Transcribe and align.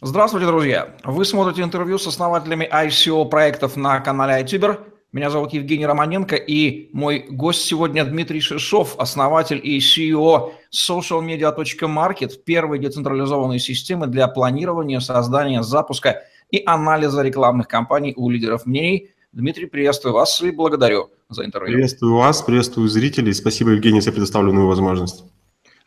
Здравствуйте, 0.00 0.46
друзья! 0.46 0.94
Вы 1.02 1.24
смотрите 1.24 1.62
интервью 1.62 1.98
с 1.98 2.06
основателями 2.06 2.68
ICO 2.72 3.28
проектов 3.28 3.74
на 3.74 3.98
канале 3.98 4.40
iTuber. 4.44 4.78
Меня 5.10 5.28
зовут 5.28 5.52
Евгений 5.52 5.86
Романенко, 5.86 6.36
и 6.36 6.88
мой 6.92 7.26
гость 7.28 7.62
сегодня 7.62 8.04
Дмитрий 8.04 8.40
Шишов, 8.40 8.94
основатель 8.96 9.60
и 9.60 9.78
CEO 9.80 10.52
socialmedia.market, 10.72 12.44
первой 12.44 12.78
децентрализованной 12.78 13.58
системы 13.58 14.06
для 14.06 14.28
планирования, 14.28 15.00
создания, 15.00 15.64
запуска 15.64 16.22
и 16.52 16.62
анализа 16.64 17.22
рекламных 17.22 17.66
кампаний 17.66 18.14
у 18.16 18.30
лидеров 18.30 18.66
мнений. 18.66 19.10
Дмитрий, 19.32 19.66
приветствую 19.66 20.14
вас 20.14 20.40
и 20.42 20.52
благодарю 20.52 21.10
за 21.28 21.44
интервью. 21.44 21.72
Приветствую 21.72 22.14
вас, 22.14 22.40
приветствую 22.42 22.88
зрителей. 22.88 23.34
Спасибо, 23.34 23.70
Евгений, 23.70 24.00
за 24.00 24.12
предоставленную 24.12 24.68
возможность. 24.68 25.24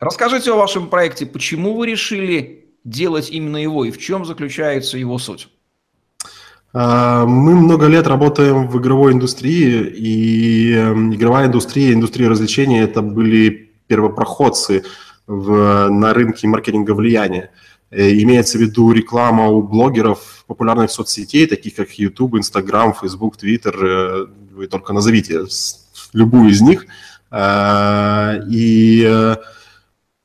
Расскажите 0.00 0.52
о 0.52 0.56
вашем 0.56 0.88
проекте. 0.88 1.24
Почему 1.24 1.74
вы 1.76 1.86
решили 1.86 2.61
делать 2.84 3.30
именно 3.30 3.56
его 3.56 3.84
и 3.84 3.90
в 3.90 3.98
чем 3.98 4.24
заключается 4.24 4.98
его 4.98 5.18
суть? 5.18 5.48
А, 6.72 7.26
мы 7.26 7.54
много 7.54 7.86
лет 7.86 8.06
работаем 8.06 8.66
в 8.68 8.80
игровой 8.80 9.12
индустрии, 9.12 9.86
и 9.94 10.72
эм, 10.74 11.14
игровая 11.14 11.46
индустрия, 11.46 11.92
индустрия 11.92 12.28
развлечений– 12.28 12.80
это 12.80 13.02
были 13.02 13.72
первопроходцы 13.86 14.84
в, 15.26 15.88
на 15.90 16.14
рынке 16.14 16.48
маркетинга 16.48 16.92
влияния. 16.94 17.50
Э, 17.90 18.10
имеется 18.10 18.56
в 18.56 18.62
виду 18.62 18.92
реклама 18.92 19.48
у 19.48 19.62
блогеров 19.62 20.44
популярных 20.46 20.90
соцсетей, 20.90 21.46
таких 21.46 21.74
как 21.74 21.90
YouTube, 21.98 22.36
Instagram, 22.36 22.94
Facebook, 22.94 23.36
Twitter. 23.36 23.74
Э, 23.76 24.26
вы 24.54 24.66
только 24.66 24.94
назовите 24.94 25.44
любую 26.14 26.50
из 26.50 26.62
них. 26.62 26.86
А, 27.30 28.38
и 28.48 29.04
э, 29.06 29.36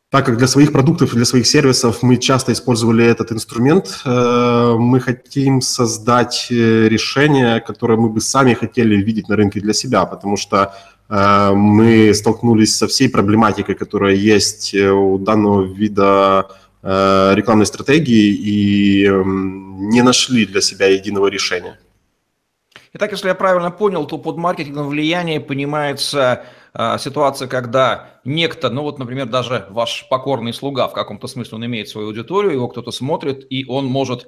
так 0.09 0.25
как 0.25 0.37
для 0.37 0.47
своих 0.47 0.71
продуктов 0.71 1.13
для 1.13 1.25
своих 1.25 1.45
сервисов 1.47 2.01
мы 2.01 2.17
часто 2.17 2.53
использовали 2.53 3.05
этот 3.05 3.33
инструмент, 3.33 4.01
э, 4.05 4.75
мы 4.79 5.01
хотим 5.01 5.59
создать 5.61 6.47
э, 6.49 6.87
решение, 6.87 7.59
которое 7.59 7.97
мы 7.97 8.09
бы 8.09 8.21
сами 8.21 8.53
хотели 8.53 8.95
видеть 8.95 9.27
на 9.27 9.35
рынке 9.35 9.59
для 9.59 9.73
себя, 9.73 10.05
потому 10.05 10.37
что 10.37 10.73
э, 11.09 11.51
мы 11.53 12.13
столкнулись 12.13 12.77
со 12.77 12.87
всей 12.87 13.09
проблематикой, 13.09 13.75
которая 13.75 14.15
есть 14.15 14.73
у 14.73 15.17
данного 15.17 15.63
вида 15.63 16.47
рекламной 16.83 17.65
стратегии 17.65 18.33
и 18.33 19.05
эм, 19.07 19.89
не 19.89 20.03
нашли 20.03 20.45
для 20.45 20.61
себя 20.61 20.87
единого 20.87 21.27
решения. 21.27 21.77
Итак, 22.93 23.11
если 23.11 23.27
я 23.27 23.35
правильно 23.35 23.71
понял, 23.71 24.05
то 24.05 24.17
под 24.17 24.37
маркетингом 24.37 24.87
влияние 24.87 25.41
понимается 25.41 26.45
ситуация, 26.99 27.47
когда 27.47 28.19
некто, 28.23 28.69
ну 28.69 28.83
вот, 28.83 28.99
например, 28.99 29.27
даже 29.27 29.65
ваш 29.69 30.07
покорный 30.09 30.53
слуга, 30.53 30.87
в 30.87 30.93
каком-то 30.93 31.27
смысле 31.27 31.55
он 31.55 31.65
имеет 31.65 31.89
свою 31.89 32.07
аудиторию, 32.07 32.53
его 32.53 32.67
кто-то 32.67 32.91
смотрит, 32.91 33.45
и 33.49 33.65
он 33.67 33.85
может 33.85 34.27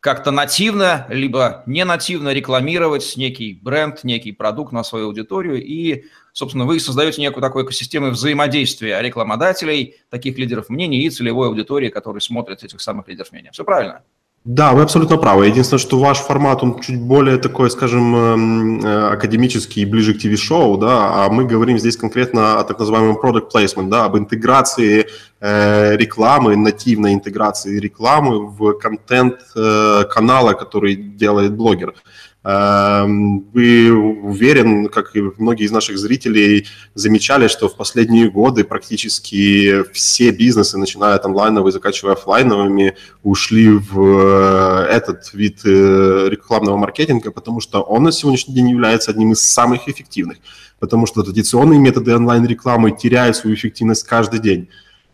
как-то 0.00 0.30
нативно, 0.30 1.06
либо 1.10 1.62
не 1.66 1.84
нативно 1.84 2.32
рекламировать 2.32 3.16
некий 3.16 3.58
бренд, 3.62 4.02
некий 4.02 4.32
продукт 4.32 4.72
на 4.72 4.82
свою 4.82 5.08
аудиторию, 5.08 5.62
и, 5.62 6.04
собственно, 6.32 6.64
вы 6.64 6.80
создаете 6.80 7.20
некую 7.20 7.42
такую 7.42 7.66
экосистему 7.66 8.10
взаимодействия 8.10 9.00
рекламодателей, 9.02 9.96
таких 10.08 10.38
лидеров 10.38 10.70
мнений 10.70 11.02
и 11.02 11.10
целевой 11.10 11.48
аудитории, 11.48 11.90
которые 11.90 12.22
смотрят 12.22 12.64
этих 12.64 12.80
самых 12.80 13.08
лидеров 13.08 13.30
мнений. 13.32 13.50
Все 13.52 13.62
правильно? 13.62 14.02
Да, 14.44 14.72
вы 14.72 14.82
абсолютно 14.82 15.18
правы. 15.18 15.46
Единственное, 15.46 15.78
что 15.78 15.98
ваш 15.98 16.18
формат, 16.18 16.62
он 16.62 16.80
чуть 16.80 16.98
более 16.98 17.36
такой, 17.36 17.70
скажем, 17.70 18.16
эм, 18.16 18.80
э, 18.80 19.08
академический, 19.12 19.84
ближе 19.84 20.14
к 20.14 20.18
ТВ-шоу, 20.18 20.78
да, 20.78 21.26
а 21.26 21.28
мы 21.28 21.44
говорим 21.44 21.78
здесь 21.78 21.98
конкретно 21.98 22.58
о 22.58 22.64
так 22.64 22.78
называемом 22.78 23.18
product 23.22 23.50
placement, 23.54 23.90
да, 23.90 24.06
об 24.06 24.16
интеграции 24.16 25.08
э, 25.40 25.94
рекламы, 25.96 26.56
нативной 26.56 27.12
интеграции 27.12 27.78
рекламы 27.78 28.46
в 28.46 28.72
контент 28.78 29.40
э, 29.54 30.04
канала, 30.10 30.54
который 30.54 30.94
делает 30.94 31.52
блогер. 31.52 31.92
Эм, 32.42 33.40
вы 33.52 34.09
уверен, 34.22 34.88
как 34.88 35.16
и 35.16 35.22
многие 35.38 35.64
из 35.64 35.70
наших 35.70 35.98
зрителей 35.98 36.66
замечали, 36.94 37.48
что 37.48 37.68
в 37.68 37.76
последние 37.76 38.30
годы 38.30 38.64
практически 38.64 39.82
все 39.92 40.30
бизнесы, 40.30 40.78
начиная 40.78 41.14
от 41.14 41.24
онлайновых, 41.24 41.72
заканчивая 41.72 42.14
офлайновыми, 42.14 42.96
ушли 43.22 43.70
в 43.70 44.00
э, 44.00 44.86
этот 44.90 45.32
вид 45.32 45.60
э, 45.64 46.28
рекламного 46.28 46.76
маркетинга, 46.76 47.30
потому 47.30 47.60
что 47.60 47.80
он 47.80 48.04
на 48.04 48.12
сегодняшний 48.12 48.54
день 48.54 48.70
является 48.70 49.10
одним 49.10 49.32
из 49.32 49.42
самых 49.42 49.88
эффективных, 49.88 50.38
потому 50.78 51.06
что 51.06 51.22
традиционные 51.22 51.80
методы 51.80 52.14
онлайн-рекламы 52.14 52.92
теряют 52.92 53.36
свою 53.36 53.56
эффективность 53.56 54.04
каждый 54.06 54.40
день. 54.40 54.68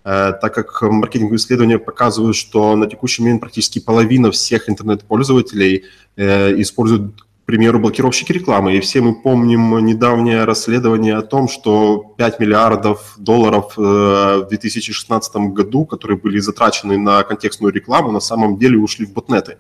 Э, 0.05 0.33
так 0.41 0.55
как 0.55 0.83
маркетинговые 0.83 1.39
исследования 1.39 1.79
показывают, 1.79 2.37
что 2.37 2.77
на 2.77 2.87
текущий 2.87 3.23
момент 3.23 3.41
практически 3.41 3.79
половина 3.79 4.31
всех 4.31 4.69
интернет-пользователей 4.69 5.85
используют 6.17 7.27
примеру, 7.47 7.79
блокировщики 7.79 8.33
рекламы. 8.33 8.77
И 8.77 8.81
все 8.81 9.01
мы 9.01 9.15
помним 9.15 9.79
недавнее 9.85 10.45
расследование 10.45 11.17
о 11.17 11.23
том, 11.23 11.49
что 11.49 12.15
5 12.19 12.41
миллиардов 12.41 13.15
долларов 13.17 13.75
э, 13.79 13.81
в 13.81 14.49
2016 14.49 15.37
году, 15.37 15.87
которые 15.87 16.19
были 16.19 16.41
затрачены 16.41 16.99
на 16.99 17.23
контекстную 17.23 17.73
рекламу, 17.73 18.11
на 18.11 18.21
самом 18.21 18.59
деле 18.59 18.79
ушли 18.79 19.07
в 19.07 19.13
ботнеты. 19.13 19.59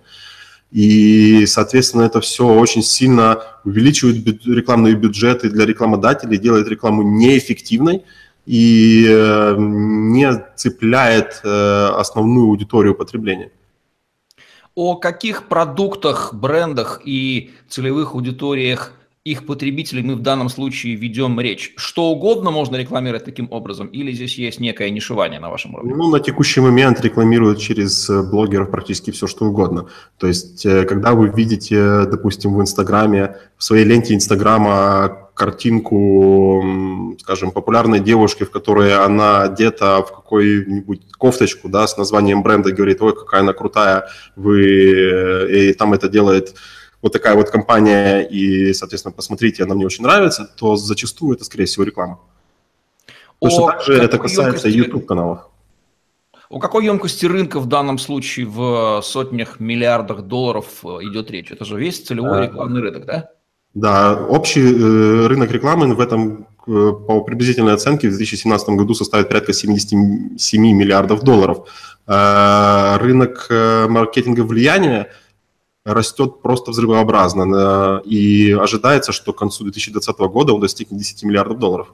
И, 0.72 1.46
соответственно, 1.46 2.02
это 2.02 2.20
все 2.20 2.46
очень 2.46 2.82
сильно 2.82 3.38
увеличивает 3.64 4.44
рекламные 4.44 4.94
бюджеты 4.94 5.48
для 5.48 5.64
рекламодателей, 5.64 6.38
делает 6.38 6.69
рекламу 6.69 7.02
неэффективной, 7.02 8.02
и 8.46 9.06
э, 9.08 9.54
не 9.58 10.44
цепляет 10.56 11.41
э, 11.44 11.88
основную 11.96 12.46
аудиторию 12.46 12.94
потребления. 12.94 13.50
О 14.76 14.97
каких 14.97 15.48
продуктах, 15.48 16.34
брендах 16.34 17.00
и 17.03 17.50
целевых 17.66 18.14
аудиториях 18.14 18.92
их 19.25 19.47
потребителей 19.47 20.03
мы 20.03 20.14
в 20.14 20.20
данном 20.20 20.50
случае 20.50 20.97
ведем 20.97 21.41
речь? 21.41 21.72
Что 21.76 22.10
угодно 22.10 22.50
можно 22.50 22.76
рекламировать 22.76 23.25
таким 23.25 23.48
образом, 23.50 23.87
или 23.87 24.12
здесь 24.12 24.37
есть 24.37 24.60
некое 24.60 24.91
нишевание 24.91 25.41
на 25.41 25.48
вашем 25.48 25.75
уровне? 25.75 25.94
Ну, 25.97 26.10
на 26.10 26.20
текущий 26.20 26.60
момент 26.60 27.00
рекламируют 27.00 27.59
через 27.59 28.10
э, 28.10 28.22
блогеров 28.22 28.70
практически 28.70 29.12
все, 29.12 29.26
что 29.26 29.47
угодно. 29.47 29.87
То 30.19 30.26
есть, 30.26 30.62
когда 30.62 31.14
вы 31.14 31.28
видите, 31.28 32.04
допустим, 32.04 32.54
в 32.54 32.60
Инстаграме, 32.60 33.37
в 33.56 33.64
своей 33.64 33.84
ленте 33.84 34.14
Инстаграма 34.14 35.25
картинку, 35.36 36.64
скажем, 37.20 37.50
популярной 37.50 38.00
девушки, 38.00 38.44
в 38.44 38.50
которой 38.50 38.97
она 38.97 39.42
одета 39.42 40.02
в 40.02 40.12
какую-нибудь 40.12 41.12
кофточку, 41.19 41.69
да, 41.69 41.86
с 41.86 41.97
названием 41.97 42.42
бренда, 42.42 42.72
говорит, 42.72 43.02
ой, 43.02 43.14
какая 43.14 43.42
она 43.42 43.52
крутая, 43.52 44.08
вы, 44.34 45.69
и 45.70 45.72
там 45.75 45.92
это 45.92 46.08
делает 46.08 46.54
вот 47.02 47.12
такая 47.12 47.34
вот 47.34 47.50
компания, 47.50 48.22
и, 48.22 48.72
соответственно, 48.72 49.12
посмотрите, 49.12 49.62
она 49.62 49.75
мне 49.75 49.84
очень 49.84 50.02
нравится, 50.02 50.50
то 50.56 50.76
зачастую 50.76 51.36
это, 51.36 51.44
скорее 51.44 51.66
всего, 51.66 51.84
реклама. 51.84 52.19
Точно 53.38 53.66
так 53.66 53.82
же 53.82 53.92
это 53.92 54.19
касается 54.19 54.69
YouTube-каналов. 54.69 55.41
О 56.48 56.60
какой 56.60 56.86
емкости 56.86 57.26
рынка 57.26 57.60
в 57.60 57.66
данном 57.66 57.98
случае 57.98 58.46
в 58.46 59.02
сотнях 59.02 59.60
миллиардах 59.60 60.22
долларов 60.22 60.66
э, 60.84 60.88
идет 61.02 61.30
речь? 61.30 61.50
Это 61.50 61.64
же 61.64 61.76
весь 61.76 62.04
целевой 62.04 62.46
рекламный 62.46 62.80
рынок, 62.80 63.04
да? 63.04 63.30
Да, 63.76 64.14
общий 64.31 64.62
э, 64.62 65.26
рынок 65.26 65.50
рекламы 65.50 65.94
в 65.94 66.00
этом, 66.00 66.47
э, 66.66 66.92
по 67.06 67.20
приблизительной 67.20 67.75
оценке, 67.75 68.09
в 68.09 68.16
2017 68.16 68.70
году 68.70 68.94
составит 68.94 69.28
порядка 69.28 69.53
77 69.53 70.62
миллиардов 70.72 71.22
долларов. 71.22 71.69
Э, 72.06 72.97
рынок 72.97 73.48
маркетинга 73.50 74.44
влияния 74.44 75.10
растет 75.84 76.41
просто 76.41 76.70
взрывообразно, 76.70 78.00
и 78.06 78.53
ожидается, 78.53 79.12
что 79.12 79.34
к 79.34 79.38
концу 79.38 79.64
2020 79.64 80.19
года 80.20 80.54
он 80.54 80.60
достигнет 80.60 80.98
10 80.98 81.25
миллиардов 81.25 81.58
долларов. 81.58 81.88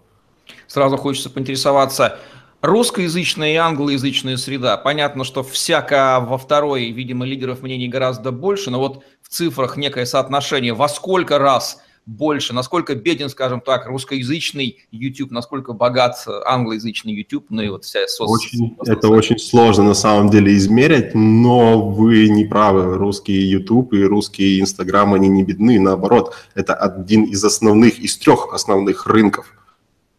Сразу 0.69 0.97
хочется 0.97 1.31
поинтересоваться, 1.31 2.21
русскоязычная 2.63 3.53
и 3.53 3.57
англоязычная 3.57 4.37
среда. 4.37 4.77
Понятно, 4.77 5.25
что 5.25 5.43
всяко 5.43 6.25
во 6.27 6.39
второй, 6.39 6.91
видимо, 6.91 7.27
лидеров 7.27 7.63
мнений 7.63 7.89
гораздо 7.89 8.33
больше, 8.33 8.71
но 8.71 8.79
вот 8.79 9.05
в 9.21 9.29
цифрах 9.29 9.77
некое 9.77 10.07
соотношение, 10.07 10.73
во 10.73 10.89
сколько 10.89 11.39
раз 11.39 11.83
больше, 12.07 12.53
насколько 12.53 12.95
беден, 12.95 13.29
скажем 13.29 13.61
так, 13.61 13.87
русскоязычный 13.87 14.85
YouTube, 14.91 15.31
насколько 15.31 15.73
богат 15.73 16.25
англоязычный 16.47 17.13
YouTube, 17.13 17.47
ну 17.51 17.63
и 17.63 17.69
вот 17.69 17.85
вся 17.85 18.07
соц... 18.09 18.29
очень, 18.29 18.77
Это 18.87 19.09
очень 19.09 19.39
сложно 19.39 19.85
на 19.85 19.95
самом 19.95 20.29
деле 20.31 20.55
измерять, 20.57 21.15
но 21.15 21.89
вы 21.89 22.29
не 22.29 22.45
правы. 22.45 22.97
Русский 22.97 23.41
YouTube 23.41 23.93
и 23.93 24.03
русский 24.03 24.61
Instagram, 24.61 25.15
они 25.15 25.29
не 25.29 25.45
бедны, 25.45 25.79
наоборот, 25.79 26.35
это 26.55 26.75
один 26.75 27.25
из 27.25 27.45
основных, 27.45 27.99
из 27.99 28.17
трех 28.19 28.53
основных 28.53 29.07
рынков 29.07 29.47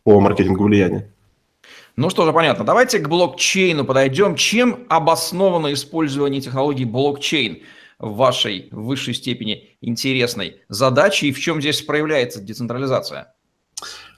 по 0.04 0.19
маркетингу 0.19 0.63
влияния. 0.63 1.10
Ну 1.95 2.10
что 2.10 2.25
же, 2.25 2.34
понятно. 2.34 2.66
Давайте 2.66 3.00
к 3.00 3.07
блокчейну 3.07 3.86
подойдем. 3.86 4.36
Чем 4.36 4.86
обосновано 4.90 5.74
использование 5.74 6.42
технологии 6.42 6.86
блокчейн 6.86 7.62
в 8.00 8.16
вашей 8.16 8.68
высшей 8.72 9.13
степени 9.13 9.78
интересной 9.80 10.62
задаче 10.69 11.28
и 11.28 11.31
в 11.31 11.40
чем 11.40 11.62
здесь 11.62 11.84
проявляется 11.84 12.42
децентрализация? 12.42 13.32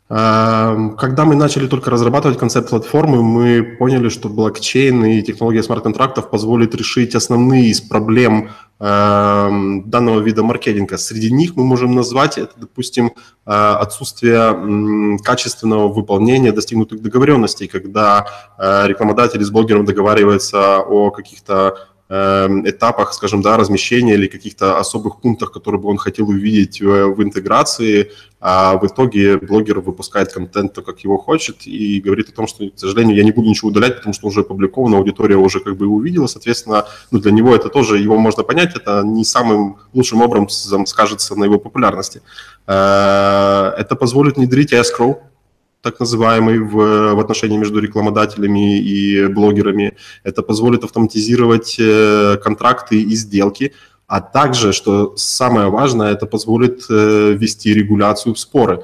Эм, 0.07 0.96
когда 0.98 1.25
мы 1.25 1.36
начали 1.36 1.66
только 1.66 1.90
разрабатывать 1.90 2.38
концепт 2.38 2.69
платформы, 2.69 3.24
мы 3.24 3.63
поняли, 3.63 4.10
что 4.10 4.30
блокчейн 4.30 5.04
и 5.06 5.22
технология 5.24 5.63
смарт-контрактов 5.63 6.30
позволит 6.30 6.75
решить 6.75 7.16
основные 7.16 7.69
из 7.69 7.81
проблем 7.81 8.52
эм, 8.80 9.90
данного 9.90 10.19
вида 10.19 10.44
маркетинга. 10.44 10.98
Среди 10.98 11.31
них 11.31 11.56
мы 11.56 11.63
можем 11.66 11.96
назвать 11.96 12.38
это, 12.38 12.54
допустим, 12.56 13.07
э, 13.07 13.52
отсутствие 13.52 15.18
качественного 15.24 15.88
выполнения 15.88 16.52
достигнутых 16.52 17.02
договоренностей, 17.02 17.68
когда 17.68 18.28
э, 18.60 18.86
рекламодатель 18.86 19.44
с 19.44 19.50
блогером 19.50 19.86
договаривается 19.86 20.81
о 20.81 21.10
каких-то 21.10 21.80
этапах, 22.07 23.13
скажем, 23.13 23.42
да, 23.42 23.57
размещения 23.57 24.13
или 24.13 24.28
каких-то 24.28 24.78
особых 24.78 25.22
пунктах, 25.22 25.52
которые 25.52 25.81
бы 25.81 25.90
он 25.90 25.98
хотел 25.98 26.30
увидеть 26.30 26.80
в, 26.80 27.16
в 27.16 27.24
интеграции, 27.24 28.12
а 28.40 28.78
в 28.78 28.86
итоге 28.86 29.38
блогер 29.38 29.80
выпускает 29.80 30.31
контент 30.31 30.74
то, 30.74 30.84
как 30.84 31.00
его 31.00 31.18
хочет, 31.18 31.66
и 31.66 32.00
говорит 32.00 32.30
о 32.30 32.31
том, 32.31 32.46
что, 32.46 32.69
к 32.69 32.78
сожалению, 32.78 33.16
я 33.16 33.24
не 33.24 33.31
буду 33.31 33.50
ничего 33.50 33.69
удалять, 33.69 33.98
потому 33.98 34.13
что 34.13 34.28
уже 34.28 34.42
опубликовано, 34.42 34.98
аудитория 34.98 35.36
уже 35.36 35.60
как 35.60 35.78
бы 35.78 35.88
увидела, 35.88 36.28
соответственно, 36.28 36.86
ну, 37.10 37.18
для 37.18 37.31
него 37.31 37.56
это 37.56 37.69
тоже, 37.69 37.98
его 37.98 38.19
можно 38.19 38.44
понять, 38.44 38.75
это 38.75 39.02
не 39.04 39.25
самым 39.25 39.78
лучшим 39.94 40.22
образом 40.22 40.48
скажется 40.86 41.36
на 41.36 41.46
его 41.46 41.57
популярности. 41.57 42.22
Э, 42.68 43.74
это 43.78 43.96
позволит 43.96 44.38
внедрить 44.38 44.74
escrow, 44.74 45.22
так 45.85 45.99
называемый, 45.99 46.57
в, 46.57 47.13
в 47.13 47.19
отношении 47.19 47.57
между 47.57 47.79
рекламодателями 47.79 48.79
и 48.79 49.27
блогерами. 49.27 49.93
Это 50.23 50.41
позволит 50.41 50.83
автоматизировать 50.83 51.75
э, 51.79 52.37
контракты 52.43 53.03
и 53.03 53.15
сделки, 53.15 53.71
а 54.07 54.19
также, 54.19 54.73
что 54.73 55.15
самое 55.15 55.69
важное, 55.69 56.11
это 56.11 56.25
позволит 56.25 56.85
э, 56.89 57.33
вести 57.37 57.71
регуляцию 57.71 58.33
в 58.33 58.39
споры. 58.39 58.79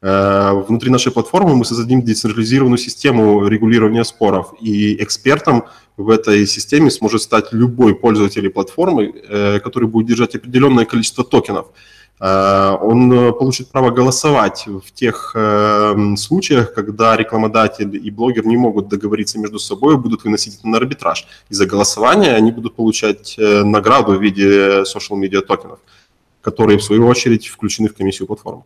Э, 0.00 0.52
внутри 0.66 0.90
нашей 0.90 1.12
платформы 1.12 1.54
мы 1.54 1.66
создадим 1.66 2.02
децентрализированную 2.02 2.78
систему 2.78 3.46
регулирования 3.46 4.04
споров, 4.04 4.54
и 4.62 4.96
экспертом 5.02 5.64
в 5.98 6.08
этой 6.08 6.46
системе 6.46 6.90
сможет 6.90 7.20
стать 7.20 7.52
любой 7.52 7.94
пользователь 7.94 8.48
платформы, 8.48 9.12
который 9.62 9.88
будет 9.88 10.06
держать 10.06 10.36
определенное 10.36 10.86
количество 10.86 11.22
токенов– 11.22 11.66
он 12.20 13.12
э, 13.12 13.32
получит 13.32 13.68
право 13.68 13.90
голосовать 13.90 14.66
в 14.66 14.92
тех 14.92 15.32
э, 15.34 16.16
случаях, 16.16 16.74
когда 16.74 17.16
рекламодатель 17.16 17.96
и 17.96 18.10
блогер 18.10 18.46
не 18.46 18.58
могут 18.58 18.88
договориться 18.88 19.38
между 19.38 19.58
собой, 19.58 19.96
будут 19.96 20.24
выносить 20.24 20.58
это 20.58 20.68
на 20.68 20.76
арбитраж. 20.76 21.26
И 21.48 21.54
за 21.54 21.64
голосование 21.64 22.34
они 22.34 22.52
будут 22.52 22.76
получать 22.76 23.36
награду 23.38 24.12
в 24.12 24.22
виде 24.22 24.82
social 24.82 25.18
media 25.18 25.40
токенов, 25.40 25.78
которые, 26.42 26.78
в 26.78 26.84
свою 26.84 27.06
очередь, 27.06 27.48
включены 27.48 27.88
в 27.88 27.94
комиссию 27.94 28.26
платформы. 28.26 28.64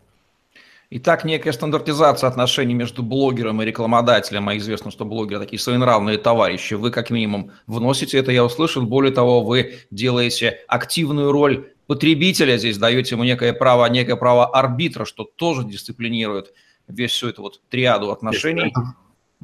Итак, 0.90 1.24
некая 1.24 1.52
стандартизация 1.52 2.28
отношений 2.28 2.74
между 2.74 3.02
блогером 3.02 3.62
и 3.62 3.64
рекламодателем, 3.64 4.48
а 4.48 4.56
известно, 4.56 4.90
что 4.90 5.04
блогеры 5.04 5.40
такие 5.40 5.58
своенравные 5.58 6.18
товарищи, 6.18 6.74
вы 6.74 6.90
как 6.90 7.10
минимум 7.10 7.50
вносите 7.66 8.18
это, 8.18 8.30
я 8.30 8.44
услышал. 8.44 8.82
Более 8.82 9.12
того, 9.12 9.42
вы 9.42 9.74
делаете 9.90 10.60
активную 10.68 11.32
роль 11.32 11.73
потребителя 11.86 12.56
здесь, 12.58 12.78
даете 12.78 13.14
ему 13.14 13.25
некое 13.25 13.52
право, 13.52 13.86
некое 13.86 14.16
право 14.16 14.46
арбитра, 14.46 15.04
что 15.04 15.25
тоже 15.25 15.64
дисциплинирует 15.64 16.52
весь 16.88 17.12
всю 17.12 17.28
эту 17.28 17.42
вот 17.42 17.60
триаду 17.69 18.10
отношений. 18.10 18.72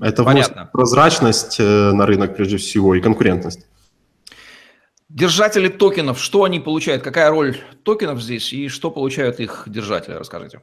Это, 0.00 0.22
это 0.22 0.70
прозрачность 0.72 1.60
э, 1.60 1.92
на 1.92 2.06
рынок 2.06 2.36
прежде 2.36 2.56
всего 2.56 2.94
и 2.94 3.00
конкурентность. 3.00 3.66
Держатели 5.08 5.68
токенов, 5.68 6.20
что 6.20 6.44
они 6.44 6.60
получают, 6.60 7.02
какая 7.02 7.30
роль 7.30 7.58
токенов 7.82 8.22
здесь 8.22 8.52
и 8.52 8.68
что 8.68 8.90
получают 8.90 9.40
их 9.40 9.64
держатели, 9.66 10.14
расскажите. 10.14 10.60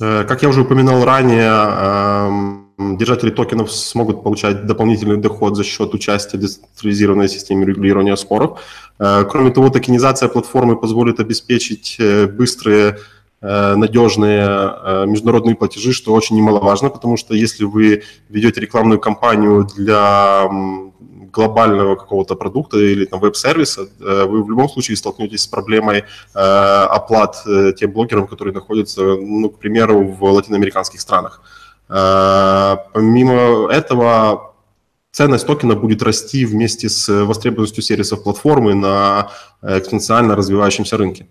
Э, 0.00 0.24
как 0.24 0.42
я 0.42 0.48
уже 0.48 0.60
упоминал 0.60 1.04
ранее, 1.04 1.48
эм, 1.48 2.67
держатели 2.78 3.30
токенов 3.30 3.72
смогут 3.72 4.22
получать 4.22 4.66
дополнительный 4.66 5.16
доход 5.16 5.56
за 5.56 5.64
счет 5.64 5.94
участия 5.94 6.38
в 6.38 6.40
децентрализированной 6.40 7.28
системе 7.28 7.66
регулирования 7.66 8.16
споров. 8.16 8.60
Э, 8.98 9.24
кроме 9.28 9.50
того, 9.50 9.68
токенизация 9.70 10.28
платформы 10.28 10.76
позволит 10.76 11.20
обеспечить 11.20 11.96
э, 11.98 12.26
быстрые 12.26 12.98
надежные 13.40 15.06
международные 15.06 15.54
платежи, 15.54 15.92
что 15.92 16.12
очень 16.12 16.34
немаловажно, 16.34 16.90
потому 16.90 17.16
что 17.16 17.34
если 17.34 17.62
вы 17.62 18.02
ведете 18.28 18.60
рекламную 18.60 18.98
кампанию 18.98 19.68
для 19.76 20.48
глобального 21.32 21.96
какого-то 21.96 22.34
продукта 22.34 22.78
или 22.78 23.04
там 23.04 23.20
веб-сервиса, 23.20 23.88
э, 24.00 24.24
вы 24.24 24.42
в 24.42 24.50
любом 24.50 24.68
случае 24.68 24.96
столкнетесь 24.96 25.42
с 25.42 25.46
проблемой 25.46 25.98
э, 25.98 26.38
оплат 26.38 27.42
э, 27.46 27.72
тем 27.78 27.92
блогерам, 27.92 28.26
которые 28.26 28.54
находятся, 28.54 29.02
ну, 29.02 29.48
к 29.50 29.58
примеру, 29.58 30.02
в 30.04 30.24
латиноамериканских 30.24 31.00
странах. 31.00 31.42
Помимо 31.88 33.68
этого, 33.72 34.54
ценность 35.10 35.46
токена 35.46 35.74
будет 35.74 36.02
расти 36.02 36.44
вместе 36.44 36.88
с 36.88 37.08
востребованностью 37.24 37.82
сервисов 37.82 38.22
платформы 38.22 38.74
на 38.74 39.30
экспоненциально 39.62 40.36
развивающемся 40.36 40.96
рынке. 40.96 41.26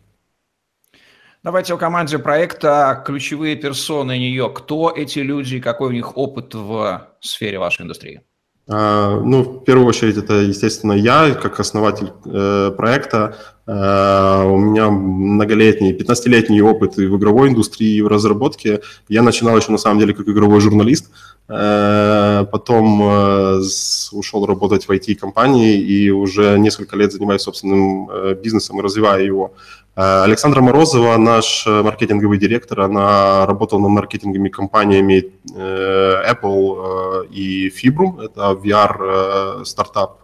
Давайте 1.44 1.74
о 1.74 1.78
команде 1.78 2.20
проекта, 2.20 3.04
ключевые 3.06 3.56
персоны 3.56 4.18
нее. 4.18 4.52
Кто 4.54 4.92
эти 4.94 5.20
люди, 5.20 5.62
какой 5.62 5.90
у 5.90 5.92
них 5.92 6.18
опыт 6.18 6.54
в 6.56 7.08
сфере 7.22 7.60
вашей 7.60 7.84
индустрии? 7.84 8.22
А, 8.70 9.20
ну, 9.22 9.44
в 9.44 9.64
первую 9.64 9.88
очередь, 9.88 10.18
это, 10.18 10.34
естественно, 10.34 10.92
я, 10.92 11.34
как 11.36 11.60
основатель 11.60 12.12
э, 12.26 12.72
проекта. 12.76 13.38
Э, 13.68 14.44
у 14.46 14.58
меня 14.58 14.90
многолетний, 14.90 15.92
15-летний 15.92 16.62
опыт 16.62 16.98
и 16.98 17.06
в 17.06 17.18
игровой 17.18 17.50
индустрии, 17.50 17.98
и 17.98 18.02
в 18.02 18.08
разработке. 18.08 18.82
Я 19.10 19.22
начинал 19.22 19.58
еще, 19.58 19.72
на 19.72 19.78
самом 19.78 20.00
деле, 20.00 20.14
как 20.14 20.28
игровой 20.28 20.62
журналист. 20.62 21.12
Э, 21.50 22.46
потом 22.52 23.02
ушел 24.12 24.46
работать 24.46 24.88
в 24.88 24.92
IT-компании 24.92 25.80
и 25.80 26.10
уже 26.10 26.58
несколько 26.58 26.96
лет 26.96 27.12
занимаюсь 27.12 27.42
собственным 27.42 28.10
бизнесом 28.42 28.80
и 28.80 28.84
развиваю 28.84 29.26
его. 29.26 29.54
Э, 29.98 30.24
Александра 30.24 30.62
Морозова, 30.62 31.18
наш 31.18 31.66
э, 31.66 31.82
маркетинговый 31.82 32.38
директор, 32.38 32.82
она 32.82 33.48
работала 33.48 33.80
над 33.80 33.90
маркетинговыми 33.90 34.50
компаниями 34.50 35.32
э, 35.56 36.34
Apple 36.34 37.28
и 37.32 37.70
Fibrum, 37.70 38.24
это 38.24 38.42
VR-стартап 38.64 40.20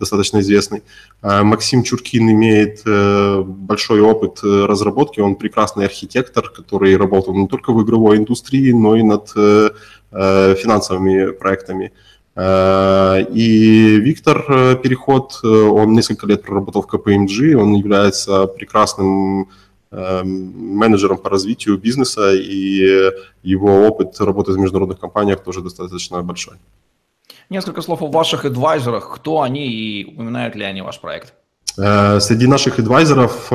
достаточно 0.00 0.40
известный. 0.40 0.82
Максим 1.22 1.82
Чуркин 1.82 2.28
имеет 2.64 3.46
большой 3.46 4.00
опыт 4.00 4.40
разработки, 4.42 5.20
он 5.20 5.36
прекрасный 5.36 5.84
архитектор, 5.86 6.48
который 6.48 6.96
работал 6.96 7.34
не 7.34 7.48
только 7.48 7.72
в 7.72 7.82
игровой 7.82 8.16
индустрии, 8.18 8.72
но 8.72 8.96
и 8.96 9.02
над 9.02 9.30
финансовыми 10.10 11.32
проектами. 11.32 11.92
Э, 12.36 13.22
и 13.32 14.00
Виктор 14.00 14.44
э, 14.48 14.76
Переход, 14.76 15.40
э, 15.44 15.46
он 15.46 15.92
несколько 15.92 16.26
лет 16.26 16.42
проработал 16.42 16.82
в 16.82 16.86
КПМГ, 16.86 17.56
он 17.56 17.74
является 17.74 18.46
прекрасным 18.46 19.48
менеджером 19.90 21.18
по 21.18 21.30
развитию 21.30 21.78
бизнеса, 21.78 22.32
и 22.34 23.12
его 23.44 23.86
опыт 23.86 24.18
работы 24.18 24.50
в 24.50 24.58
международных 24.58 24.98
компаниях 24.98 25.44
тоже 25.44 25.60
достаточно 25.60 26.20
большой. 26.20 26.56
Несколько 27.48 27.80
слов 27.80 28.02
о 28.02 28.08
ваших 28.08 28.44
адвайзерах. 28.44 29.14
Кто 29.14 29.42
они 29.42 29.68
и 29.68 30.04
упоминают 30.04 30.56
ли 30.56 30.64
они 30.64 30.82
ваш 30.82 31.00
проект? 31.00 31.34
Среди 31.76 32.46
наших 32.46 32.78
адвайзеров 32.78 33.50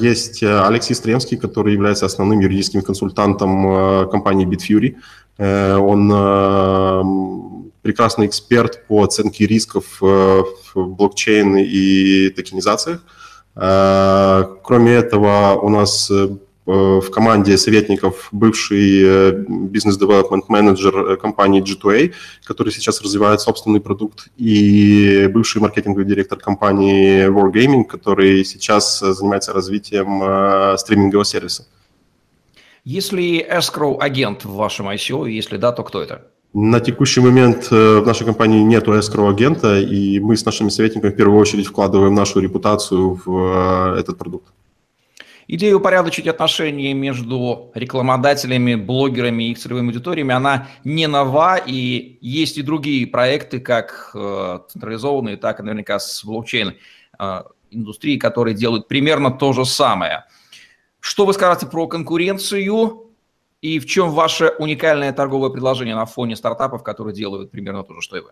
есть 0.00 0.42
Алексей 0.42 0.94
Стремский, 0.94 1.36
который 1.36 1.72
является 1.72 2.06
основным 2.06 2.38
юридическим 2.38 2.82
консультантом 2.82 4.08
компании 4.08 4.46
BitFury. 4.46 4.96
Он 5.80 7.60
прекрасный 7.82 8.26
эксперт 8.26 8.86
по 8.86 9.02
оценке 9.04 9.46
рисков 9.46 10.02
э, 10.02 10.42
в 10.74 10.86
блокчейн 10.86 11.56
и 11.56 12.30
токенизациях. 12.30 13.00
Э, 13.56 14.44
кроме 14.62 14.92
этого, 14.92 15.58
у 15.60 15.68
нас 15.68 16.10
э, 16.10 16.28
в 17.00 17.10
команде 17.10 17.56
советников 17.56 18.28
бывший 18.32 19.32
бизнес-девелопмент 19.48 20.48
менеджер 20.48 21.16
компании 21.16 21.62
G2A, 21.62 22.12
который 22.44 22.72
сейчас 22.72 23.02
развивает 23.02 23.40
собственный 23.40 23.80
продукт, 23.80 24.28
и 24.36 25.28
бывший 25.32 25.60
маркетинговый 25.60 26.04
директор 26.04 26.38
компании 26.38 27.26
Wargaming, 27.28 27.84
который 27.84 28.44
сейчас 28.44 29.00
занимается 29.00 29.52
развитием 29.52 30.76
стримингового 30.78 31.24
сервиса. 31.24 31.66
Если 32.84 33.46
escrow 33.46 33.98
агент 33.98 34.44
в 34.44 34.54
вашем 34.54 34.88
ICO, 34.88 35.28
если 35.28 35.58
да, 35.58 35.72
то 35.72 35.82
кто 35.84 36.02
это? 36.02 36.22
На 36.52 36.80
текущий 36.80 37.20
момент 37.20 37.68
э, 37.70 38.00
в 38.00 38.06
нашей 38.06 38.24
компании 38.24 38.62
нет 38.62 38.88
escrow-агента, 38.88 39.80
и 39.80 40.18
мы 40.18 40.36
с 40.36 40.44
нашими 40.44 40.68
советниками 40.68 41.12
в 41.12 41.16
первую 41.16 41.38
очередь 41.38 41.66
вкладываем 41.66 42.14
нашу 42.14 42.40
репутацию 42.40 43.20
в 43.24 43.94
э, 43.96 44.00
этот 44.00 44.18
продукт. 44.18 44.52
Идея 45.52 45.74
упорядочить 45.74 46.28
отношения 46.28 46.94
между 46.94 47.72
рекламодателями, 47.74 48.76
блогерами 48.76 49.48
и 49.48 49.50
их 49.50 49.58
целевыми 49.58 49.88
аудиториями, 49.88 50.32
она 50.32 50.68
не 50.84 51.08
нова, 51.08 51.56
и 51.56 52.18
есть 52.20 52.56
и 52.56 52.62
другие 52.62 53.08
проекты, 53.08 53.58
как 53.58 54.12
э, 54.14 54.60
централизованные, 54.68 55.36
так 55.36 55.58
и 55.58 55.64
наверняка 55.64 55.98
с 55.98 56.24
блокчейн 56.24 56.76
индустрии, 57.72 58.16
которые 58.16 58.54
делают 58.54 58.86
примерно 58.86 59.32
то 59.32 59.52
же 59.52 59.64
самое. 59.64 60.24
Что 61.00 61.26
вы 61.26 61.32
скажете 61.32 61.66
про 61.66 61.88
конкуренцию 61.88 63.10
И 63.60 63.80
в 63.80 63.86
чем 63.86 64.10
ваше 64.10 64.54
уникальное 64.60 65.12
торговое 65.12 65.50
предложение 65.50 65.96
на 65.96 66.06
фоне 66.06 66.36
стартапов, 66.36 66.84
которые 66.84 67.12
делают 67.12 67.50
примерно 67.50 67.82
то 67.82 67.94
же, 67.94 68.02
что 68.02 68.16
и 68.16 68.20
вы? 68.20 68.30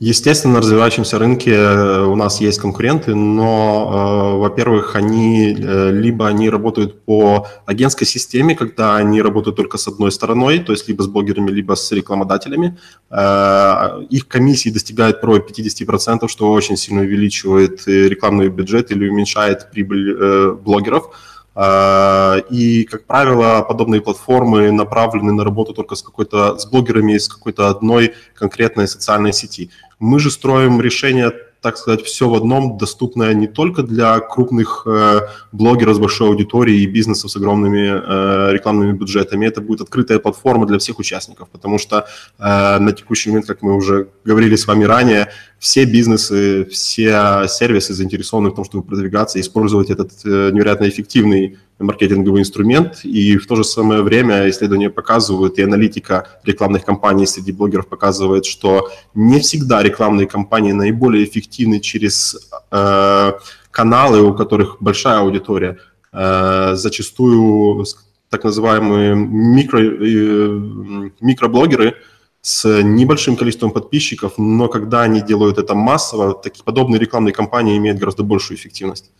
Естественно, 0.00 0.54
на 0.54 0.60
развивающемся 0.60 1.20
рынке 1.20 1.52
э, 1.52 2.02
у 2.02 2.16
нас 2.16 2.40
есть 2.40 2.58
конкуренты, 2.58 3.14
но, 3.14 4.34
э, 4.34 4.38
во-первых, 4.38 4.96
они 4.96 5.56
э, 5.56 5.92
либо 5.92 6.26
они 6.26 6.50
работают 6.50 7.04
по 7.04 7.46
агентской 7.64 8.04
системе, 8.04 8.56
когда 8.56 8.96
они 8.96 9.22
работают 9.22 9.56
только 9.56 9.78
с 9.78 9.86
одной 9.86 10.10
стороной, 10.10 10.58
то 10.58 10.72
есть 10.72 10.88
либо 10.88 11.02
с 11.02 11.06
блогерами, 11.06 11.52
либо 11.52 11.74
с 11.74 11.92
рекламодателями. 11.92 12.76
Э, 13.08 14.02
их 14.10 14.26
комиссии 14.26 14.70
достигают 14.70 15.20
порой 15.20 15.38
50%, 15.38 16.26
что 16.26 16.50
очень 16.50 16.76
сильно 16.76 17.02
увеличивает 17.02 17.86
рекламный 17.86 18.48
бюджет 18.48 18.90
или 18.90 19.08
уменьшает 19.08 19.70
прибыль 19.70 20.10
э, 20.10 20.56
блогеров. 20.60 21.10
Э, 21.54 22.40
и, 22.50 22.84
как 22.84 23.06
правило, 23.06 23.62
подобные 23.62 24.00
платформы 24.00 24.72
направлены 24.72 25.32
на 25.32 25.44
работу 25.44 25.72
только 25.72 25.94
с 25.94 26.02
какой-то 26.02 26.58
с 26.58 26.66
блогерами 26.66 27.14
из 27.14 27.28
какой-то 27.28 27.68
одной 27.68 28.14
конкретной 28.34 28.88
социальной 28.88 29.32
сети. 29.32 29.70
Мы 29.98 30.18
же 30.18 30.30
строим 30.30 30.80
решение 30.80 31.32
так 31.64 31.78
сказать, 31.78 32.04
все 32.04 32.28
в 32.28 32.34
одном, 32.34 32.76
доступное 32.76 33.32
не 33.32 33.46
только 33.46 33.82
для 33.82 34.20
крупных 34.20 34.86
э, 34.86 35.20
блогеров 35.50 35.96
с 35.96 35.98
большой 35.98 36.28
аудиторией 36.28 36.82
и 36.82 36.86
бизнесов 36.86 37.30
с 37.30 37.36
огромными 37.36 37.86
э, 37.88 38.52
рекламными 38.52 38.92
бюджетами. 38.92 39.46
Это 39.46 39.62
будет 39.62 39.80
открытая 39.80 40.18
платформа 40.18 40.66
для 40.66 40.76
всех 40.78 40.98
участников, 40.98 41.48
потому 41.48 41.78
что 41.78 42.06
э, 42.38 42.78
на 42.78 42.92
текущий 42.92 43.30
момент, 43.30 43.46
как 43.46 43.62
мы 43.62 43.74
уже 43.74 44.08
говорили 44.26 44.56
с 44.56 44.66
вами 44.66 44.84
ранее, 44.84 45.30
все 45.58 45.86
бизнесы, 45.86 46.66
все 46.66 47.46
сервисы 47.48 47.94
заинтересованы 47.94 48.50
в 48.50 48.54
том, 48.54 48.66
чтобы 48.66 48.84
продвигаться 48.84 49.38
и 49.38 49.40
использовать 49.40 49.88
этот 49.88 50.10
невероятно 50.22 50.86
эффективный 50.86 51.56
маркетинговый 51.84 52.40
инструмент, 52.40 53.04
и 53.04 53.36
в 53.36 53.46
то 53.46 53.56
же 53.56 53.64
самое 53.64 54.02
время 54.02 54.48
исследования 54.50 54.90
показывают, 54.90 55.58
и 55.58 55.62
аналитика 55.62 56.28
рекламных 56.44 56.84
кампаний 56.84 57.26
среди 57.26 57.52
блогеров 57.52 57.86
показывает, 57.86 58.44
что 58.46 58.90
не 59.14 59.40
всегда 59.40 59.82
рекламные 59.82 60.26
кампании 60.26 60.72
наиболее 60.72 61.24
эффективны 61.24 61.80
через 61.80 62.36
э, 62.70 63.32
каналы, 63.70 64.22
у 64.22 64.34
которых 64.34 64.76
большая 64.80 65.18
аудитория. 65.18 65.78
Э, 66.12 66.74
зачастую 66.74 67.84
так 68.30 68.44
называемые 68.44 69.14
микро, 69.14 69.80
э, 69.80 71.10
микроблогеры 71.20 71.94
с 72.40 72.82
небольшим 72.82 73.36
количеством 73.36 73.70
подписчиков, 73.70 74.34
но 74.36 74.68
когда 74.68 75.02
они 75.02 75.22
делают 75.22 75.58
это 75.58 75.74
массово, 75.74 76.34
такие 76.34 76.62
подобные 76.64 76.98
рекламные 76.98 77.32
кампании 77.32 77.76
имеют 77.78 77.98
гораздо 77.98 78.22
большую 78.22 78.58
эффективность. 78.58 79.10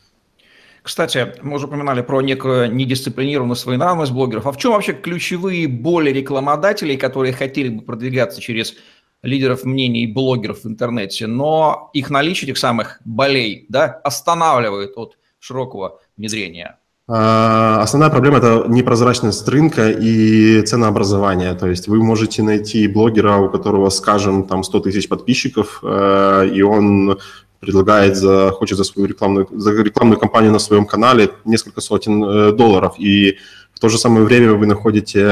Кстати, 0.84 1.32
мы 1.40 1.56
уже 1.56 1.66
упоминали 1.66 2.02
про 2.02 2.20
некую 2.20 2.70
недисциплинированную 2.74 3.56
своенравность 3.56 4.12
блогеров. 4.12 4.46
А 4.46 4.52
в 4.52 4.58
чем 4.58 4.72
вообще 4.72 4.92
ключевые 4.92 5.66
боли 5.66 6.10
рекламодателей, 6.10 6.98
которые 6.98 7.32
хотели 7.32 7.70
бы 7.70 7.80
продвигаться 7.80 8.42
через 8.42 8.74
лидеров 9.22 9.64
мнений 9.64 10.06
блогеров 10.06 10.64
в 10.64 10.68
интернете, 10.68 11.26
но 11.26 11.88
их 11.94 12.10
наличие 12.10 12.50
этих 12.50 12.58
самых 12.58 13.00
болей 13.06 13.64
да, 13.70 13.98
останавливает 14.04 14.92
от 14.96 15.16
широкого 15.38 16.00
внедрения? 16.18 16.78
А, 17.08 17.80
основная 17.82 18.10
проблема– 18.10 18.36
это 18.38 18.64
непрозрачность 18.68 19.48
рынка 19.48 19.90
и 19.90 20.60
ценообразование. 20.62 21.54
То 21.54 21.66
есть 21.66 21.88
вы 21.88 22.02
можете 22.02 22.42
найти 22.42 22.88
блогера, 22.88 23.36
у 23.36 23.48
которого, 23.48 23.88
скажем, 23.88 24.46
там 24.46 24.62
100 24.62 24.80
тысяч 24.80 25.08
подписчиков, 25.08 25.80
э, 25.82 26.48
и 26.52 26.60
он 26.60 27.18
предлагает 27.64 28.16
за, 28.16 28.50
хочет 28.50 28.78
за 28.78 28.84
свою 28.84 29.08
рекламную, 29.08 29.48
за 29.50 29.82
рекламную 29.82 30.20
кампанию 30.20 30.52
на 30.52 30.58
своем 30.58 30.86
канале 30.86 31.30
несколько 31.44 31.80
сотен 31.80 32.24
э, 32.24 32.52
долларов. 32.52 32.94
И 32.98 33.38
в 33.74 33.80
то 33.80 33.88
же 33.88 33.98
самое 33.98 34.24
время 34.24 34.52
вы 34.52 34.66
находите 34.66 35.26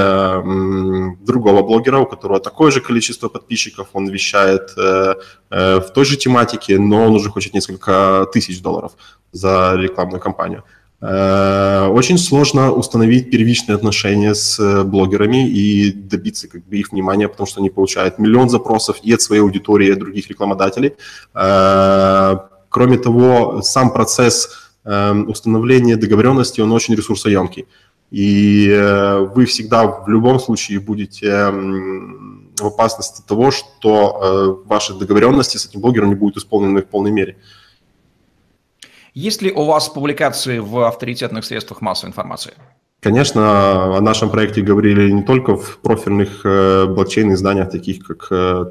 другого 1.20 1.62
блогера, 1.62 1.98
у 1.98 2.06
которого 2.06 2.40
такое 2.40 2.70
же 2.70 2.80
количество 2.80 3.28
подписчиков, 3.28 3.86
он 3.92 4.08
вещает 4.08 4.72
э, 4.76 5.14
э, 5.50 5.80
в 5.80 5.92
той 5.92 6.04
же 6.04 6.16
тематике, 6.16 6.78
но 6.78 7.06
он 7.06 7.14
уже 7.14 7.30
хочет 7.30 7.54
несколько 7.54 8.26
тысяч 8.32 8.60
долларов 8.60 8.92
за 9.32 9.74
рекламную 9.76 10.20
кампанию. 10.20 10.64
Э, 11.02 11.88
очень 11.88 12.16
сложно 12.16 12.70
установить 12.70 13.28
первичные 13.28 13.74
отношения 13.74 14.36
с 14.36 14.60
э, 14.60 14.84
блогерами 14.84 15.48
и 15.48 15.90
добиться 15.92 16.46
как 16.46 16.64
бы, 16.64 16.76
их 16.76 16.92
внимания, 16.92 17.26
потому 17.26 17.48
что 17.48 17.58
они 17.60 17.70
получают 17.70 18.20
миллион 18.20 18.48
запросов 18.48 18.98
и 19.02 19.12
от 19.12 19.20
своей 19.20 19.42
аудитории, 19.42 19.88
и 19.88 19.90
от 19.90 19.98
других 19.98 20.28
рекламодателей. 20.28 20.94
Э, 21.34 22.36
кроме 22.68 22.98
того, 22.98 23.62
сам 23.62 23.92
процесс 23.92 24.58
установления 24.84 25.96
договоренности, 25.96 26.60
он 26.60 26.72
очень 26.72 26.96
ресурсоемкий. 26.96 27.66
И 28.10 28.66
вы 29.32 29.44
всегда 29.44 29.86
в 29.86 30.08
любом 30.08 30.40
случае 30.40 30.80
будете 30.80 31.30
в 32.58 32.66
опасности 32.66 33.22
того, 33.24 33.52
что 33.52 34.64
ваши 34.66 34.94
договоренности 34.94 35.56
с 35.56 35.66
этим 35.66 35.82
блогером 35.82 36.08
не 36.08 36.16
будут 36.16 36.38
исполнены 36.38 36.82
в 36.82 36.86
полной 36.86 37.12
мере. 37.12 37.36
Есть 39.14 39.42
ли 39.42 39.52
у 39.52 39.64
вас 39.64 39.88
публикации 39.88 40.58
в 40.58 40.86
авторитетных 40.86 41.44
средствах 41.44 41.82
массовой 41.82 42.10
информации? 42.10 42.54
Конечно, 43.00 43.96
о 43.96 44.00
нашем 44.00 44.30
проекте 44.30 44.62
говорили 44.62 45.10
не 45.10 45.22
только 45.22 45.56
в 45.56 45.78
профильных 45.78 46.42
э, 46.44 46.86
блокчейн-изданиях, 46.86 47.68
таких 47.68 48.06
как 48.06 48.28
э, 48.30 48.64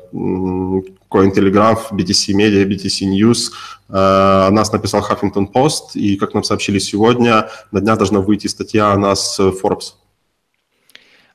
Cointelegraph, 1.12 1.92
BTC 1.92 2.34
Media, 2.34 2.64
BTC 2.66 3.12
News. 3.12 3.52
Э, 3.90 4.48
о 4.48 4.50
нас 4.52 4.72
написал 4.72 5.02
Huffington 5.02 5.52
Post, 5.54 5.96
и, 5.96 6.16
как 6.16 6.34
нам 6.34 6.44
сообщили 6.44 6.80
сегодня, 6.80 7.50
на 7.72 7.82
днях 7.82 7.98
должна 7.98 8.22
выйти 8.22 8.48
статья 8.48 8.94
о 8.94 8.98
нас 8.98 9.38
в 9.38 9.62
Forbes. 9.62 9.96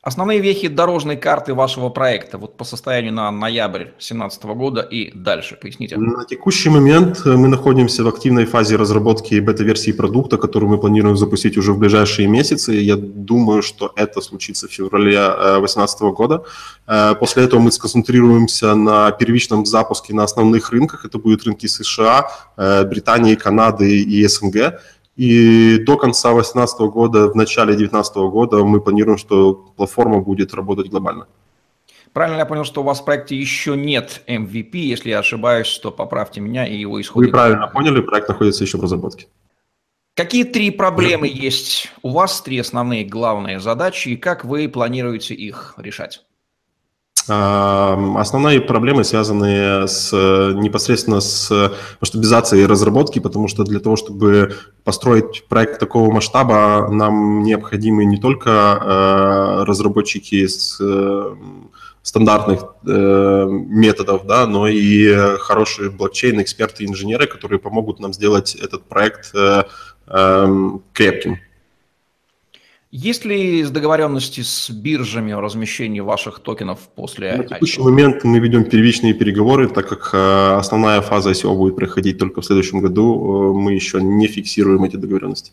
Основные 0.07 0.39
вехи 0.39 0.69
дорожной 0.69 1.17
карты 1.17 1.53
вашего 1.53 1.89
проекта 1.89 2.39
вот 2.39 2.57
по 2.57 2.65
состоянию 2.65 3.13
на 3.13 3.33
ноябрь 3.33 3.87
2017 3.87 4.45
года 4.45 4.81
и 4.81 5.11
дальше, 5.13 5.59
поясните. 5.61 5.97
На 5.97 6.25
текущий 6.25 6.71
момент 6.71 7.23
э, 7.27 7.37
мы 7.37 7.49
находимся 7.49 8.05
в 8.05 8.09
активной 8.09 8.45
фазе 8.45 8.77
разработки 8.77 9.41
бета-версии 9.41 9.91
продукта, 9.91 10.37
которую 10.37 10.71
мы 10.71 10.79
планируем 10.79 11.17
запустить 11.17 11.59
уже 11.59 11.73
в 11.73 11.79
ближайшие 11.79 12.29
месяцы. 12.29 12.75
Я 12.75 12.95
думаю, 12.97 13.63
что 13.63 13.93
это 13.97 14.21
случится 14.21 14.69
в 14.69 14.71
феврале 14.71 15.17
2018 15.59 16.01
э, 16.01 16.11
года. 16.13 16.45
Э, 16.87 17.17
после 17.19 17.43
этого 17.43 17.59
мы 17.59 17.73
сконцентрируемся 17.73 18.77
на 18.77 19.11
первичном 19.11 19.67
запуске 19.67 20.15
на 20.15 20.23
основных 20.23 20.71
рынках. 20.71 21.05
Это 21.05 21.19
будут 21.19 21.43
рынки 21.43 21.67
США, 21.67 22.31
Британии, 22.57 23.35
Канады 23.35 24.03
и 24.03 24.29
СНГ. 24.29 24.81
И 25.17 25.79
до 25.79 25.97
конца 25.97 26.33
2018 26.33 26.79
года, 26.93 27.29
в 27.29 27.35
начале 27.35 27.73
2019 27.73 28.17
года 28.17 28.63
мы 28.63 28.81
планируем, 28.81 29.17
что 29.17 29.55
платформа 29.77 30.21
будет 30.21 30.53
работать 30.53 30.91
глобально. 30.91 31.27
Правильно 32.13 32.39
я 32.39 32.47
понял, 32.47 32.65
что 32.65 32.83
у 32.83 32.85
вас 32.85 33.01
в 33.01 33.05
проекте 33.05 33.37
еще 33.37 33.77
нет 33.77 34.23
MVP, 34.27 34.77
если 34.77 35.11
я 35.11 35.19
ошибаюсь, 35.19 35.79
то 35.79 35.91
поправьте 35.91 36.41
меня 36.41 36.67
и 36.67 36.77
его 36.77 37.01
исходы. 37.01 37.27
Вы 37.27 37.33
правильно 37.33 37.67
поняли, 37.67 38.01
проект 38.01 38.29
находится 38.29 38.65
еще 38.65 38.79
в 38.79 38.83
разработке. 38.83 39.27
Какие 40.15 40.45
три 40.45 40.71
проблемы 40.71 41.29
есть 41.29 41.93
у 42.01 42.11
вас, 42.11 42.41
три 42.41 42.59
основные 42.59 43.05
главные 43.05 43.61
задачи, 43.61 44.11
и 44.11 44.17
как 44.17 44.47
вы 44.47 44.69
планируете 44.69 45.35
их 45.35 45.75
решать? 45.77 46.26
Основные 47.29 48.61
проблемы 48.61 49.03
связаны 49.03 49.89
с, 49.89 50.13
непосредственно 50.13 51.21
с 51.21 51.73
масштабизацией 52.01 52.67
разработки, 52.67 53.19
потому 53.19 53.49
что 53.49 53.65
для 53.65 53.81
того, 53.81 53.97
чтобы 53.97 54.55
построить 54.85 55.45
проект 55.49 55.81
такого 55.81 56.13
масштаба, 56.13 56.89
нам 56.91 57.43
необходимы 57.43 58.05
не 58.05 58.19
только 58.19 58.51
э, 58.51 59.65
разработчики 59.65 60.47
с 60.47 60.79
э, 60.81 61.35
стандартных 62.03 62.65
э, 62.87 63.47
методов, 63.51 64.27
да, 64.27 64.47
но 64.47 64.69
и 64.69 65.37
хорошие 65.39 65.91
блокчейн-эксперты, 65.91 66.85
инженеры, 66.85 67.27
которые 67.27 67.59
помогут 67.59 67.99
нам 67.99 68.13
сделать 68.13 68.55
этот 68.55 68.85
проект 68.85 69.33
эм, 70.07 70.83
крепким. 70.93 71.41
Есть 72.99 73.27
ли 73.27 73.63
договоренности 73.63 74.41
с 74.41 74.71
биржами 74.71 75.35
о 75.35 75.43
размещении 75.43 76.01
ваших 76.01 76.39
токенов 76.39 76.79
после 76.95 77.37
На 77.37 77.45
текущий 77.45 77.83
момент 77.83 78.25
мы 78.25 78.39
ведем 78.39 78.65
первичные 78.65 79.13
переговоры, 79.13 79.69
так 79.69 79.87
как 79.87 80.15
э, 80.15 80.57
основная 80.57 81.03
фаза 81.03 81.33
ICO 81.33 81.55
будет 81.55 81.77
проходить 81.77 82.19
только 82.19 82.41
в 82.41 82.47
следующем 82.47 82.81
году, 82.81 83.53
э, 83.53 83.53
мы 83.53 83.75
еще 83.75 84.01
не 84.01 84.27
фиксируем 84.29 84.83
эти 84.85 84.97
договоренности. 84.97 85.53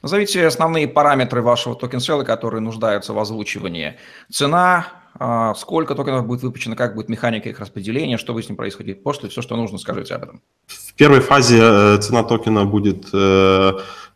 Назовите 0.00 0.46
основные 0.46 0.88
параметры 0.88 1.42
вашего 1.42 1.74
токен-села, 1.74 2.24
которые 2.24 2.62
нуждаются 2.62 3.12
в 3.12 3.18
озвучивании. 3.18 3.98
Цена, 4.32 4.86
э, 5.20 5.52
сколько 5.58 5.94
токенов 5.94 6.26
будет 6.26 6.42
выпущено, 6.42 6.74
как 6.74 6.94
будет 6.94 7.10
механика 7.10 7.50
их 7.50 7.60
распределения, 7.60 8.16
что 8.16 8.32
будет 8.32 8.46
с 8.46 8.48
ним 8.48 8.56
происходить 8.56 9.02
после, 9.02 9.28
все, 9.28 9.42
что 9.42 9.56
нужно, 9.56 9.76
скажите 9.76 10.14
об 10.14 10.22
этом. 10.22 10.40
В 10.66 10.94
первой 10.94 11.20
фазе 11.20 11.98
цена 11.98 12.22
токена 12.22 12.64
будет 12.64 13.12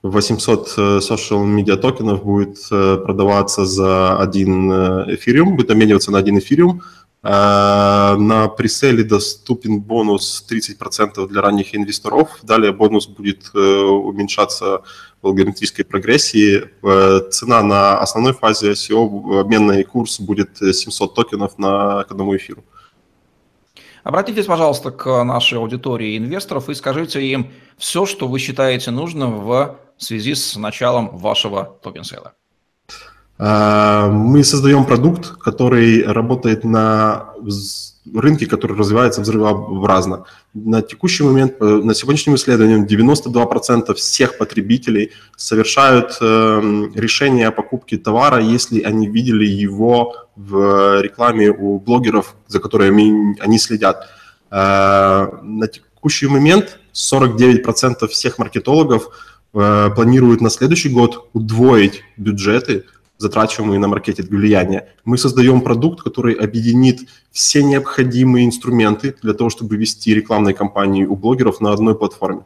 800 0.03 0.75
э, 0.77 0.99
social 0.99 1.45
media 1.45 1.77
токенов 1.77 2.25
будет 2.25 2.59
э, 2.71 2.99
продаваться 3.05 3.65
за 3.65 4.19
один 4.19 4.71
э, 4.71 5.15
эфириум, 5.15 5.57
будет 5.57 5.71
обмениваться 5.71 6.11
на 6.11 6.19
один 6.19 6.39
эфириум. 6.39 6.83
На 7.25 8.49
преселе 8.49 9.05
доступен 9.05 9.81
бонус 9.81 10.45
30% 10.51 11.29
для 11.29 11.41
ранних 11.41 11.73
инвесторов. 11.73 12.41
Далее 12.43 12.73
бонус 12.73 13.07
будет 13.07 13.55
уменьшаться 13.55 14.83
в 15.23 15.29
логарифмической 15.29 15.85
прогрессии. 15.85 16.65
Цена 17.31 17.63
на 17.63 18.01
основной 18.01 18.33
фазе 18.33 18.73
ICO, 18.73 19.39
обменный 19.39 19.85
курс 19.85 20.19
будет 20.19 20.57
700 20.57 21.15
токенов 21.15 21.59
на, 21.59 22.03
к 22.03 22.11
одному 22.11 22.37
эфиру. 22.37 22.65
Обратитесь, 24.03 24.47
пожалуйста, 24.47 24.91
к 24.91 25.25
нашей 25.25 25.59
аудитории 25.59 26.19
инвесторов 26.19 26.69
и 26.69 26.75
скажите 26.75 27.23
им 27.23 27.53
все, 27.79 28.05
что 28.05 28.27
вы 28.27 28.39
считаете 28.39 28.91
нужным 28.91 29.41
в 29.41 29.79
связи 29.97 30.35
с 30.35 30.57
началом 30.57 31.17
вашего 31.17 31.79
токен-сейла. 31.83 32.35
А, 33.45 34.09
мы 34.09 34.45
создаем 34.45 34.85
продукт, 34.85 35.37
который 35.39 36.05
работает 36.05 36.63
на 36.63 37.31
рынке, 38.15 38.47
который 38.47 38.77
развивается 38.77 39.21
взрывообразно. 39.21 40.27
На 40.55 40.81
текущий 40.81 41.25
момент, 41.25 41.55
э, 41.59 41.65
на 41.65 41.93
сегодняшнем 41.93 42.37
исследовании 42.37 42.87
92% 42.87 43.95
всех 43.95 44.39
потребителей 44.39 45.11
совершают 45.37 46.19
э, 46.21 46.87
решение 46.95 47.49
о 47.49 47.51
покупке 47.51 47.99
товара, 47.99 48.41
если 48.41 48.81
они 48.81 49.09
видели 49.09 49.45
его 49.45 50.15
в 50.37 51.01
рекламе 51.03 51.51
у 51.51 51.81
блогеров, 51.81 52.37
за 52.47 52.61
которыми 52.61 53.37
они 53.43 53.59
следят. 53.59 54.07
Э, 54.53 55.27
на 55.43 55.67
текущий 55.67 56.29
момент 56.29 56.79
49% 56.95 58.07
всех 58.07 58.39
маркетологов 58.39 59.09
планируют 59.53 60.41
на 60.41 60.49
следующий 60.49 60.89
год 60.89 61.29
удвоить 61.35 62.03
бюджеты 62.17 62.85
затрачиваемые 63.23 63.79
на 63.79 63.89
маркетинг 63.89 64.29
влияния. 64.29 64.89
Мы 65.05 65.17
создаем 65.17 65.61
продукт, 65.63 66.03
который 66.03 66.35
объединит 66.35 67.01
все 67.31 67.63
необходимые 67.63 68.45
инструменты 68.45 69.17
для 69.23 69.33
того, 69.33 69.49
чтобы 69.49 69.77
вести 69.77 70.15
рекламные 70.15 70.55
кампании 70.55 71.05
у 71.05 71.17
блогеров 71.17 71.61
на 71.61 71.73
одной 71.73 71.95
платформе. 71.95 72.43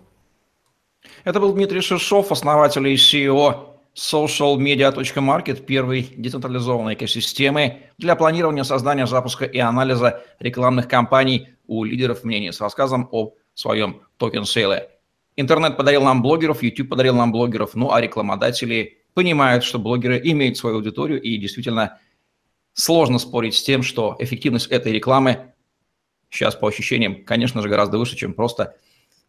Это 1.25 1.41
был 1.41 1.53
Дмитрий 1.53 1.81
Шишов, 1.81 2.31
основатель 2.31 2.87
и 2.87 2.95
CEO 2.95 3.77
socialmedia.market, 3.97 5.65
первой 5.65 6.13
децентрализованной 6.17 6.95
экосистемы 6.95 7.79
для 7.99 8.15
планирования, 8.15 8.63
создания, 8.63 9.07
запуска 9.07 9.47
и 9.47 9.59
анализа 9.59 10.23
рекламных 10.39 10.87
кампаний 10.87 11.49
у 11.67 11.83
лидеров 11.83 12.23
мнений 12.23 12.53
с 12.53 12.61
рассказом 12.61 13.09
о 13.11 13.33
своем 13.55 14.03
токен-сейле. 14.19 14.91
Интернет 15.37 15.77
подарил 15.77 16.03
нам 16.03 16.23
блогеров, 16.23 16.63
YouTube 16.63 16.91
подарил 16.91 17.17
нам 17.17 17.33
блогеров, 17.33 17.75
ну 17.75 17.91
а 17.91 18.01
рекламодатели 18.01 18.99
понимают, 19.17 19.65
что 19.65 19.79
блогеры 19.79 20.21
имеют 20.23 20.59
свою 20.59 20.77
аудиторию, 20.77 21.23
и 21.23 21.39
действительно 21.39 21.99
сложно 22.75 23.19
спорить 23.19 23.55
с 23.55 23.63
тем, 23.63 23.83
что 23.83 24.15
эффективность 24.19 24.67
этой 24.67 24.93
рекламы 24.93 25.55
сейчас 26.29 26.55
по 26.55 26.69
ощущениям, 26.69 27.25
конечно 27.25 27.63
же, 27.63 27.71
гораздо 27.71 27.97
выше, 27.97 28.15
чем 28.15 28.35
просто 28.35 28.77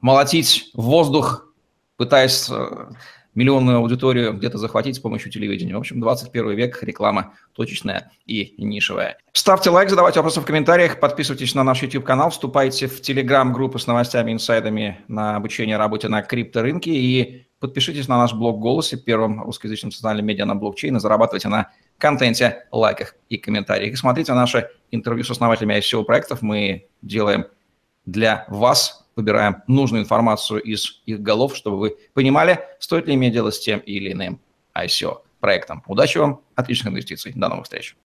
молотить 0.02 0.72
в 0.74 0.82
воздух, 0.82 1.54
пытаясь 1.96 2.50
э, 2.50 2.90
миллионную 3.34 3.78
аудиторию 3.78 4.34
где-то 4.34 4.58
захватить 4.58 4.98
с 4.98 5.00
помощью 5.00 5.32
телевидения. 5.32 5.74
В 5.74 5.80
общем, 5.80 6.02
21 6.02 6.50
век, 6.52 6.84
реклама 6.84 7.36
точечная 7.54 8.12
и 8.26 8.56
нишевая. 8.58 9.18
Ставьте 9.32 9.70
лайк, 9.70 9.90
задавайте 9.90 10.20
вопросы 10.20 10.42
в 10.42 10.46
комментариях, 10.46 11.00
подписывайтесь 11.00 11.56
на 11.56 11.64
наш 11.64 11.82
YouTube-канал, 11.82 12.30
вступайте 12.32 12.88
в 12.88 13.00
Telegram-группы 13.00 13.80
с 13.80 13.88
новостями, 13.88 14.34
инсайдами 14.34 15.00
на 15.08 15.38
обучение 15.38 15.78
работе 15.78 16.10
на 16.10 16.24
крипторынке 16.24 16.92
и 16.92 17.47
подпишитесь 17.60 18.08
на 18.08 18.18
наш 18.18 18.34
блог 18.34 18.60
«Голосе», 18.60 18.98
первом 18.98 19.44
русскоязычном 19.44 19.92
социальном 19.92 20.26
медиа 20.26 20.46
на 20.46 20.56
блокчейн, 20.56 20.98
и 20.98 21.00
зарабатывайте 21.00 21.48
на 21.48 21.72
контенте, 21.98 22.68
лайках 22.72 23.16
и 23.30 23.38
комментариях. 23.38 23.94
И 23.94 23.96
смотрите 23.96 24.34
наши 24.34 24.70
интервью 24.92 25.24
с 25.24 25.32
основателями 25.32 25.78
ICO-проектов. 25.80 26.42
Мы 26.42 26.88
делаем 27.02 27.48
для 28.06 28.46
вас 28.50 29.06
выбираем 29.16 29.64
нужную 29.68 30.04
информацию 30.04 30.62
из 30.62 31.02
их 31.06 31.22
голов, 31.22 31.56
чтобы 31.56 31.80
вы 31.80 31.98
понимали, 32.14 32.60
стоит 32.80 33.08
ли 33.08 33.16
иметь 33.16 33.34
дело 33.34 33.52
с 33.52 33.60
тем 33.60 33.80
или 33.80 34.12
иным 34.12 34.40
ICO 34.76 35.22
проектом. 35.40 35.84
Удачи 35.88 36.18
вам, 36.18 36.42
отличных 36.56 36.94
инвестиций. 36.94 37.34
До 37.36 37.50
новых 37.50 37.66
встреч. 37.66 37.96